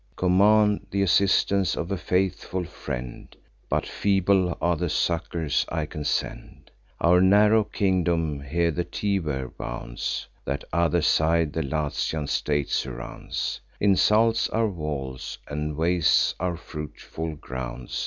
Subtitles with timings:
[0.15, 3.35] Command th' assistance of a faithful friend;
[3.69, 6.71] But feeble are the succours I can send.
[6.99, 14.49] Our narrow kingdom here the Tiber bounds; That other side the Latian state surrounds, Insults
[14.49, 17.99] our walls, and wastes our fruitful grounds.